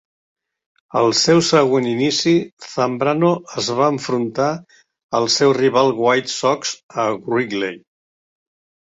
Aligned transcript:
Al 0.99 1.11
seu 1.17 1.41
següent 1.47 1.89
inici, 1.89 2.31
Zambrano 2.69 3.29
es 3.63 3.67
va 3.81 3.89
enfrontar 3.97 4.47
el 5.21 5.29
seu 5.35 5.55
rival 5.59 5.93
White 6.07 6.33
Sox 6.37 6.73
a 7.05 7.07
Wrigley. 7.29 7.79